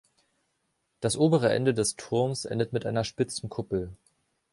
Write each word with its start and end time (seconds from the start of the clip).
Das 0.99 1.15
obere 1.15 1.53
Ende 1.53 1.75
des 1.75 1.95
Turms 1.95 2.45
endet 2.45 2.73
mit 2.73 2.87
einer 2.87 3.03
spitzen 3.03 3.49
Kuppel. 3.49 3.95